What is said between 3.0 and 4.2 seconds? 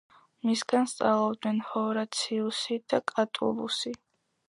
კატულუსი.